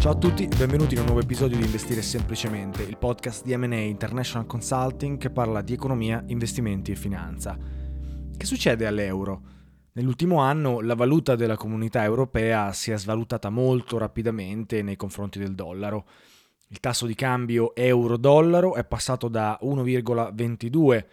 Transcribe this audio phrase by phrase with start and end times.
[0.00, 3.74] Ciao a tutti, benvenuti in un nuovo episodio di Investire Semplicemente, il podcast di M&A
[3.74, 7.58] International Consulting che parla di economia, investimenti e finanza.
[8.36, 9.42] Che succede all'euro?
[9.94, 15.56] Nell'ultimo anno la valuta della comunità europea si è svalutata molto rapidamente nei confronti del
[15.56, 16.06] dollaro.
[16.68, 21.04] Il tasso di cambio euro-dollaro è passato da 1,22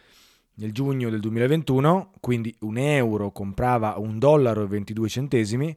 [0.58, 5.76] nel giugno del 2021, quindi un euro comprava un dollaro 22 centesimi,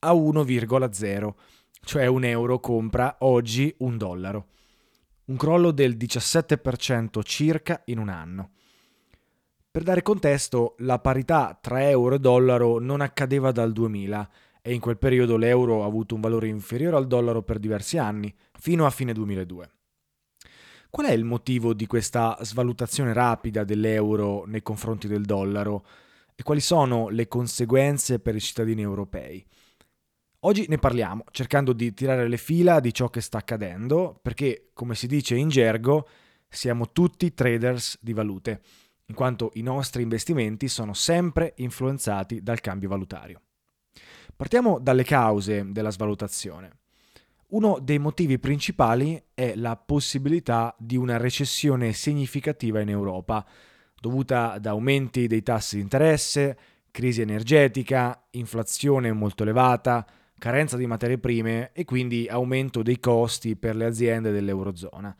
[0.00, 1.34] a 1,0
[1.80, 4.46] cioè un euro compra oggi un dollaro.
[5.26, 8.50] Un crollo del 17% circa in un anno.
[9.70, 14.30] Per dare contesto, la parità tra euro e dollaro non accadeva dal 2000
[14.62, 18.34] e in quel periodo l'euro ha avuto un valore inferiore al dollaro per diversi anni,
[18.58, 19.70] fino a fine 2002.
[20.90, 25.84] Qual è il motivo di questa svalutazione rapida dell'euro nei confronti del dollaro
[26.34, 29.44] e quali sono le conseguenze per i cittadini europei?
[30.42, 34.94] Oggi ne parliamo, cercando di tirare le fila di ciò che sta accadendo, perché, come
[34.94, 36.06] si dice in gergo,
[36.48, 38.60] siamo tutti traders di valute,
[39.06, 43.40] in quanto i nostri investimenti sono sempre influenzati dal cambio valutario.
[44.36, 46.70] Partiamo dalle cause della svalutazione.
[47.48, 53.44] Uno dei motivi principali è la possibilità di una recessione significativa in Europa,
[54.00, 56.56] dovuta ad aumenti dei tassi di interesse,
[56.92, 60.06] crisi energetica, inflazione molto elevata,
[60.38, 65.14] carenza di materie prime e quindi aumento dei costi per le aziende dell'Eurozona.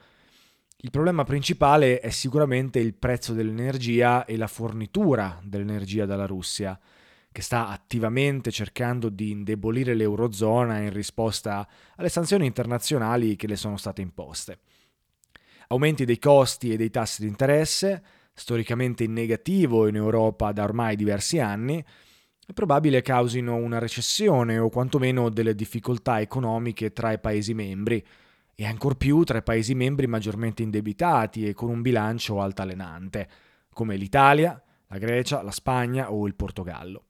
[0.80, 6.78] Il problema principale è sicuramente il prezzo dell'energia e la fornitura dell'energia dalla Russia,
[7.32, 13.76] che sta attivamente cercando di indebolire l'Eurozona in risposta alle sanzioni internazionali che le sono
[13.76, 14.60] state imposte.
[15.68, 20.94] Aumenti dei costi e dei tassi di interesse, storicamente in negativo in Europa da ormai
[20.94, 21.84] diversi anni,
[22.48, 28.02] è probabile causino una recessione o quantomeno delle difficoltà economiche tra i Paesi membri
[28.54, 33.28] e ancor più tra i Paesi membri maggiormente indebitati e con un bilancio altalenante,
[33.70, 37.04] come l'Italia, la Grecia, la Spagna o il Portogallo.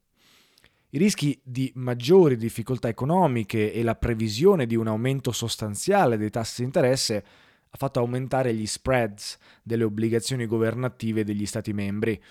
[0.89, 6.59] I rischi di maggiori difficoltà economiche e la previsione di un aumento sostanziale dei tassi
[6.59, 7.25] di interesse
[7.69, 12.21] ha fatto aumentare gli spreads delle obbligazioni governative degli Stati membri,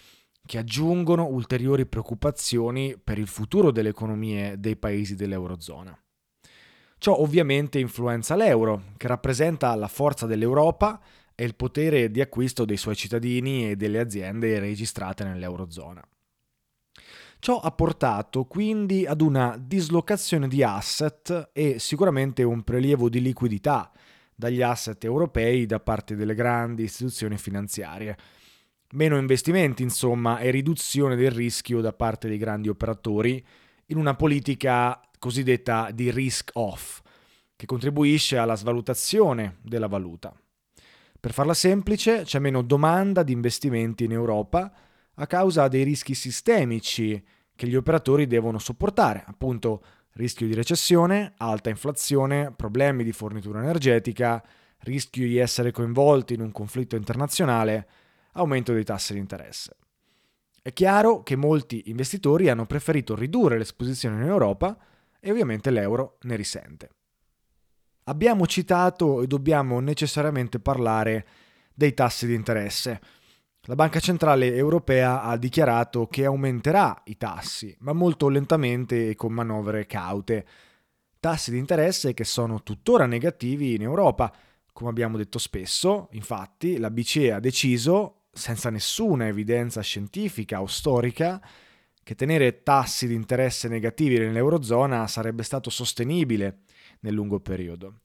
[0.48, 5.94] che aggiungono ulteriori preoccupazioni per il futuro delle economie dei paesi dell'Eurozona.
[6.96, 11.02] Ciò ovviamente influenza l'euro, che rappresenta la forza dell'Europa
[11.34, 16.02] e il potere di acquisto dei suoi cittadini e delle aziende registrate nell'Eurozona.
[17.38, 23.92] Ciò ha portato quindi ad una dislocazione di asset e sicuramente un prelievo di liquidità
[24.34, 28.16] dagli asset europei da parte delle grandi istituzioni finanziarie.
[28.92, 33.44] Meno investimenti, insomma, e riduzione del rischio da parte dei grandi operatori
[33.86, 37.00] in una politica cosiddetta di risk off,
[37.54, 40.34] che contribuisce alla svalutazione della valuta.
[41.20, 44.72] Per farla semplice, c'è meno domanda di investimenti in Europa
[45.14, 47.22] a causa dei rischi sistemici
[47.54, 49.82] che gli operatori devono sopportare, appunto
[50.12, 54.42] rischio di recessione, alta inflazione, problemi di fornitura energetica,
[54.80, 57.86] rischio di essere coinvolti in un conflitto internazionale,
[58.38, 59.76] aumento dei tassi di interesse.
[60.62, 64.76] È chiaro che molti investitori hanno preferito ridurre l'esposizione in Europa
[65.20, 66.90] e ovviamente l'euro ne risente.
[68.04, 71.26] Abbiamo citato e dobbiamo necessariamente parlare
[71.74, 73.00] dei tassi di interesse.
[73.62, 79.32] La Banca Centrale Europea ha dichiarato che aumenterà i tassi, ma molto lentamente e con
[79.32, 80.46] manovre caute.
[81.20, 84.32] Tassi di interesse che sono tuttora negativi in Europa.
[84.72, 91.40] Come abbiamo detto spesso, infatti, la BCE ha deciso, senza nessuna evidenza scientifica o storica,
[92.02, 96.60] che tenere tassi di interesse negativi nell'Eurozona sarebbe stato sostenibile
[97.00, 98.00] nel lungo periodo.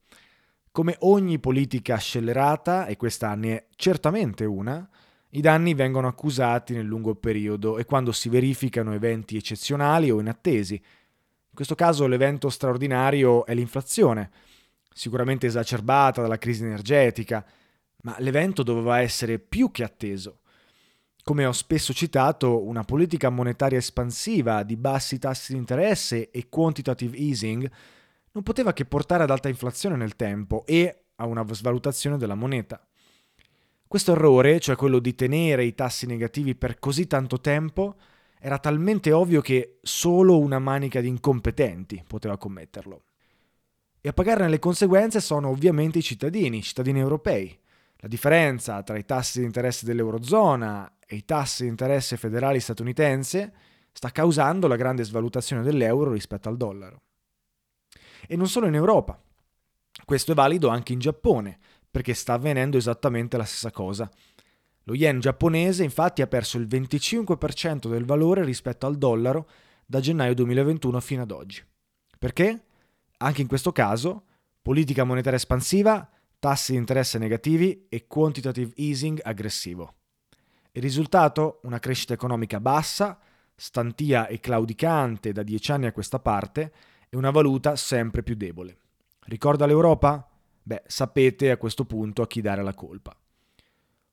[0.71, 4.89] Come ogni politica scellerata, e questa ne è certamente una,
[5.29, 10.73] i danni vengono accusati nel lungo periodo e quando si verificano eventi eccezionali o inattesi.
[10.73, 14.31] In questo caso l'evento straordinario è l'inflazione,
[14.91, 17.45] sicuramente esacerbata dalla crisi energetica,
[18.03, 20.39] ma l'evento doveva essere più che atteso.
[21.23, 27.17] Come ho spesso citato, una politica monetaria espansiva di bassi tassi di interesse e quantitative
[27.17, 27.69] easing
[28.31, 32.85] non poteva che portare ad alta inflazione nel tempo e a una svalutazione della moneta.
[33.87, 37.95] Questo errore, cioè quello di tenere i tassi negativi per così tanto tempo,
[38.39, 43.03] era talmente ovvio che solo una manica di incompetenti poteva commetterlo.
[44.01, 47.57] E a pagarne le conseguenze sono ovviamente i cittadini, i cittadini europei.
[48.03, 53.49] La differenza tra i tassi di interesse dell'Eurozona e i tassi di interesse federali statunitensi
[53.93, 57.01] sta causando la grande svalutazione dell'euro rispetto al dollaro.
[58.27, 59.17] E non solo in Europa.
[60.03, 61.57] Questo è valido anche in Giappone,
[61.89, 64.11] perché sta avvenendo esattamente la stessa cosa.
[64.83, 69.49] Lo yen giapponese infatti ha perso il 25% del valore rispetto al dollaro
[69.85, 71.63] da gennaio 2021 fino ad oggi.
[72.19, 72.65] Perché?
[73.19, 74.25] Anche in questo caso,
[74.61, 76.05] politica monetaria espansiva,
[76.43, 79.93] tassi di interesse negativi e quantitative easing aggressivo.
[80.73, 81.61] Il risultato?
[81.63, 83.17] Una crescita economica bassa,
[83.55, 86.73] stantia e claudicante da dieci anni a questa parte
[87.07, 88.77] e una valuta sempre più debole.
[89.21, 90.29] Ricorda l'Europa?
[90.61, 93.15] Beh, sapete a questo punto a chi dare la colpa.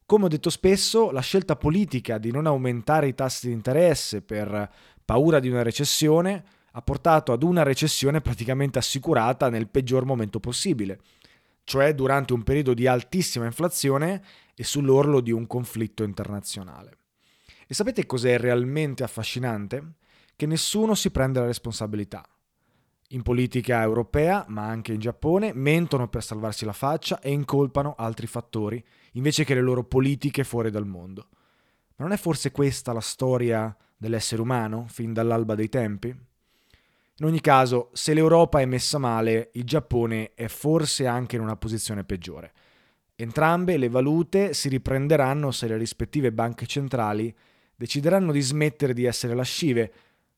[0.06, 4.70] Come ho detto spesso, la scelta politica di non aumentare i tassi di interesse per
[5.04, 11.00] paura di una recessione ha portato ad una recessione praticamente assicurata nel peggior momento possibile,
[11.64, 14.22] cioè durante un periodo di altissima inflazione
[14.54, 16.98] e sull'orlo di un conflitto internazionale.
[17.66, 19.94] E sapete cos'è realmente affascinante?
[20.34, 22.24] Che nessuno si prende la responsabilità
[23.12, 28.26] in politica europea, ma anche in Giappone, mentono per salvarsi la faccia e incolpano altri
[28.26, 28.82] fattori,
[29.12, 31.28] invece che le loro politiche fuori dal mondo.
[31.96, 36.16] Ma non è forse questa la storia dell'essere umano, fin dall'alba dei tempi?
[37.20, 41.56] In ogni caso, se l'Europa è messa male, il Giappone è forse anche in una
[41.56, 42.52] posizione peggiore.
[43.14, 47.34] Entrambe le valute si riprenderanno se le rispettive banche centrali
[47.76, 49.92] decideranno di smettere di essere lascive,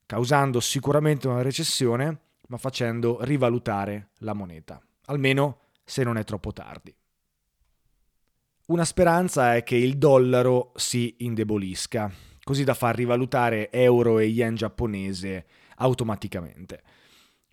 [0.06, 6.92] causando sicuramente una recessione ma facendo rivalutare la moneta, almeno se non è troppo tardi.
[8.66, 12.10] Una speranza è che il dollaro si indebolisca,
[12.42, 15.46] così da far rivalutare euro e yen giapponese
[15.82, 16.82] automaticamente.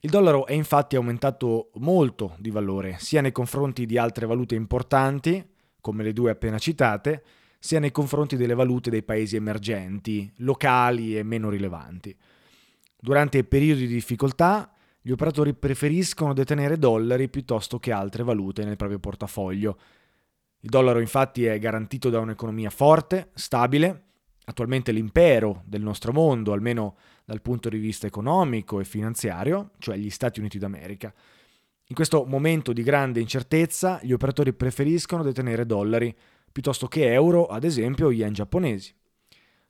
[0.01, 5.45] Il dollaro è infatti aumentato molto di valore, sia nei confronti di altre valute importanti,
[5.81, 7.23] come le due appena citate,
[7.59, 12.15] sia nei confronti delle valute dei paesi emergenti, locali e meno rilevanti.
[12.97, 14.71] Durante periodi di difficoltà,
[15.01, 19.77] gli operatori preferiscono detenere dollari piuttosto che altre valute nel proprio portafoglio.
[20.61, 24.08] Il dollaro infatti è garantito da un'economia forte, stabile,
[24.49, 30.09] attualmente l'impero del nostro mondo, almeno dal punto di vista economico e finanziario, cioè gli
[30.09, 31.13] Stati Uniti d'America.
[31.85, 36.15] In questo momento di grande incertezza, gli operatori preferiscono detenere dollari
[36.51, 38.91] piuttosto che euro, ad esempio yen giapponesi.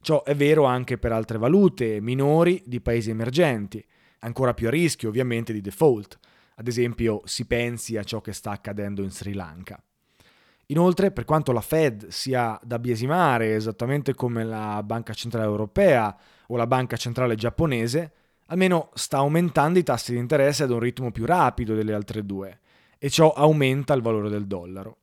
[0.01, 3.85] Ciò è vero anche per altre valute minori di paesi emergenti,
[4.19, 6.17] ancora più a rischio ovviamente di default.
[6.55, 9.81] Ad esempio si pensi a ciò che sta accadendo in Sri Lanka.
[10.71, 16.15] Inoltre, per quanto la Fed sia da biesimare esattamente come la Banca Centrale Europea
[16.47, 18.13] o la Banca Centrale Giapponese,
[18.47, 22.59] almeno sta aumentando i tassi di interesse ad un ritmo più rapido delle altre due
[22.99, 24.97] e ciò aumenta il valore del dollaro.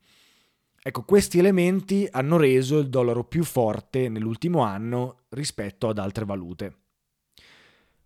[0.80, 6.76] Ecco, questi elementi hanno reso il dollaro più forte nell'ultimo anno rispetto ad altre valute.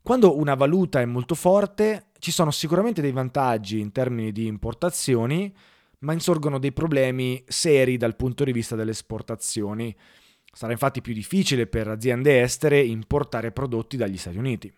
[0.00, 5.54] Quando una valuta è molto forte, ci sono sicuramente dei vantaggi in termini di importazioni,
[6.00, 9.94] ma insorgono dei problemi seri dal punto di vista delle esportazioni.
[10.52, 14.72] Sarà infatti più difficile per aziende estere importare prodotti dagli Stati Uniti.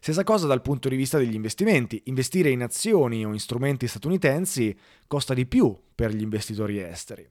[0.00, 2.02] Stessa cosa dal punto di vista degli investimenti.
[2.06, 4.76] Investire in azioni o in strumenti statunitensi
[5.06, 7.28] costa di più per gli investitori esteri.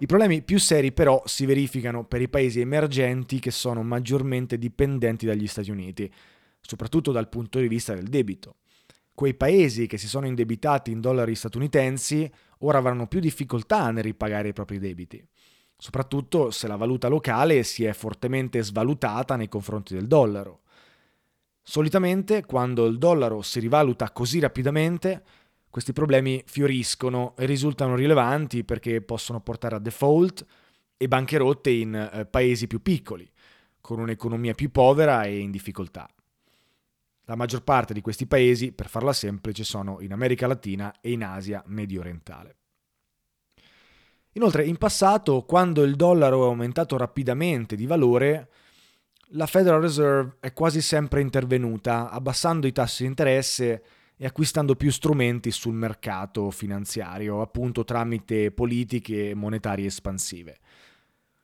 [0.00, 5.24] I problemi più seri però si verificano per i paesi emergenti che sono maggiormente dipendenti
[5.24, 6.12] dagli Stati Uniti,
[6.60, 8.56] soprattutto dal punto di vista del debito.
[9.18, 14.46] Quei paesi che si sono indebitati in dollari statunitensi ora avranno più difficoltà nel ripagare
[14.46, 15.20] i propri debiti,
[15.76, 20.60] soprattutto se la valuta locale si è fortemente svalutata nei confronti del dollaro.
[21.60, 25.24] Solitamente, quando il dollaro si rivaluta così rapidamente,
[25.68, 30.46] questi problemi fioriscono e risultano rilevanti perché possono portare a default
[30.96, 33.28] e bancherotte in eh, paesi più piccoli,
[33.80, 36.08] con un'economia più povera e in difficoltà.
[37.28, 41.22] La maggior parte di questi paesi, per farla semplice, sono in America Latina e in
[41.22, 42.56] Asia medio orientale.
[44.32, 48.48] Inoltre, in passato, quando il dollaro è aumentato rapidamente di valore,
[49.32, 53.82] la Federal Reserve è quasi sempre intervenuta, abbassando i tassi di interesse
[54.16, 60.56] e acquistando più strumenti sul mercato finanziario, appunto tramite politiche monetarie espansive.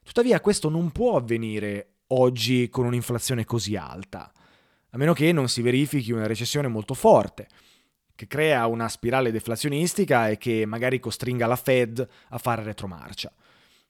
[0.03, 4.33] Tuttavia questo non può avvenire oggi con un'inflazione così alta,
[4.95, 7.49] a meno che non si verifichi una recessione molto forte,
[8.15, 13.33] che crea una spirale deflazionistica e che magari costringa la Fed a fare retromarcia.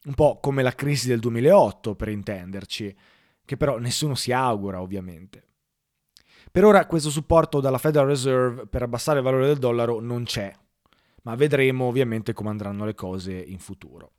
[0.07, 2.97] Un po' come la crisi del 2008, per intenderci,
[3.45, 5.45] che però nessuno si augura ovviamente.
[6.51, 10.55] Per ora questo supporto dalla Federal Reserve per abbassare il valore del dollaro non c'è,
[11.23, 14.13] ma vedremo ovviamente come andranno le cose in futuro.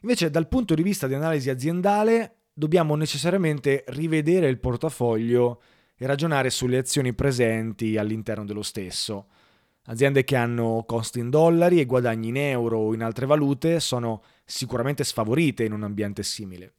[0.00, 5.60] Invece dal punto di vista di analisi aziendale dobbiamo necessariamente rivedere il portafoglio
[5.94, 9.26] e ragionare sulle azioni presenti all'interno dello stesso.
[9.88, 14.22] Aziende che hanno costi in dollari e guadagni in euro o in altre valute sono
[14.46, 16.76] sicuramente sfavorite in un ambiente simile.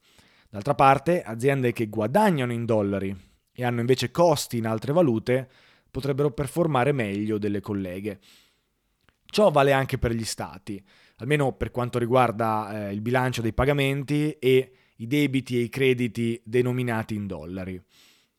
[0.49, 3.15] D'altra parte, aziende che guadagnano in dollari
[3.53, 5.47] e hanno invece costi in altre valute
[5.91, 8.19] potrebbero performare meglio delle colleghe.
[9.25, 10.83] Ciò vale anche per gli stati,
[11.17, 16.39] almeno per quanto riguarda eh, il bilancio dei pagamenti e i debiti e i crediti
[16.43, 17.81] denominati in dollari.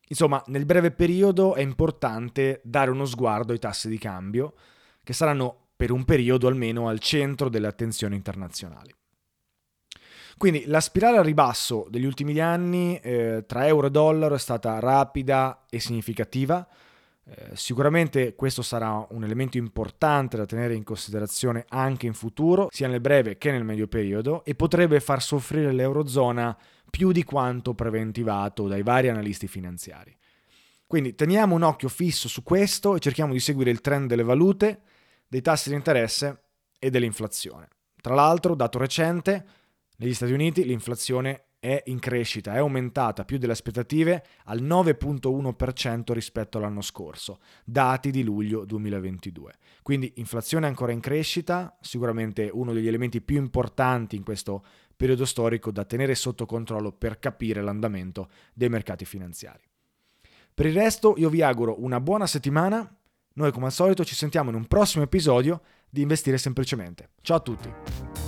[0.08, 4.54] Insomma, nel breve periodo è importante dare uno sguardo ai tassi di cambio,
[5.02, 8.92] che saranno per un periodo almeno al centro delle attenzioni internazionali.
[10.36, 14.78] Quindi la spirale al ribasso degli ultimi anni eh, tra euro e dollaro è stata
[14.78, 16.66] rapida e significativa.
[17.30, 22.88] Eh, sicuramente questo sarà un elemento importante da tenere in considerazione anche in futuro, sia
[22.88, 26.56] nel breve che nel medio periodo, e potrebbe far soffrire l'Eurozona
[26.88, 30.16] più di quanto preventivato dai vari analisti finanziari.
[30.87, 34.80] Quindi teniamo un occhio fisso su questo e cerchiamo di seguire il trend delle valute,
[35.28, 36.44] dei tassi di interesse
[36.78, 37.68] e dell'inflazione.
[38.00, 39.44] Tra l'altro, dato recente,
[39.99, 46.58] negli Stati Uniti l'inflazione è in crescita, è aumentata più delle aspettative al 9.1% rispetto
[46.58, 49.54] all'anno scorso, dati di luglio 2022.
[49.82, 54.64] Quindi inflazione ancora in crescita, sicuramente uno degli elementi più importanti in questo
[54.96, 59.62] periodo storico da tenere sotto controllo per capire l'andamento dei mercati finanziari.
[60.54, 62.96] Per il resto io vi auguro una buona settimana,
[63.34, 67.10] noi come al solito ci sentiamo in un prossimo episodio di Investire Semplicemente.
[67.20, 68.27] Ciao a tutti!